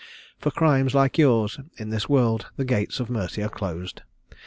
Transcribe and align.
For 0.39 0.49
crimes 0.49 0.95
like 0.95 1.19
yours, 1.19 1.59
in 1.77 1.91
this 1.91 2.09
world, 2.09 2.47
the 2.55 2.65
gates 2.65 2.99
of 2.99 3.07
mercy 3.07 3.43
are 3.43 3.49
closed. 3.49 4.01